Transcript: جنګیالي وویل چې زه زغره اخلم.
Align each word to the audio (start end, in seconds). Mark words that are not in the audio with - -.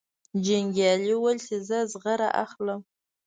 جنګیالي 0.45 1.13
وویل 1.15 1.39
چې 1.47 1.55
زه 1.67 1.77
زغره 1.91 2.29
اخلم. 2.43 2.81